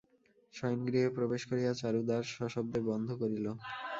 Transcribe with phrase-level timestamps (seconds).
[0.53, 3.45] শয়নগৃহে প্রবেশ করিয়া চারু দ্বার সশব্দে বন্ধ করিল।